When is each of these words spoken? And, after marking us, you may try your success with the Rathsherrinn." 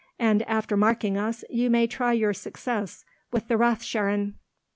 And, 0.17 0.41
after 0.49 0.75
marking 0.75 1.15
us, 1.15 1.43
you 1.47 1.69
may 1.69 1.85
try 1.85 2.13
your 2.13 2.33
success 2.33 3.05
with 3.31 3.47
the 3.49 3.55
Rathsherrinn." 3.55 4.33